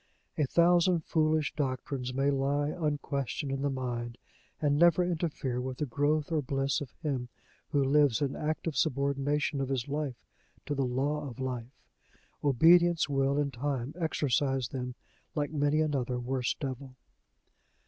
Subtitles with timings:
[0.35, 4.17] A thousand foolish doctrines may lie unquestioned in the mind,
[4.59, 7.29] and never interfere with the growth or bliss of him
[7.69, 10.25] who lives in active subordination of his life
[10.65, 11.83] to the law of life:
[12.43, 14.95] obedience will in time exorcise them,
[15.35, 16.95] like many another worse devil.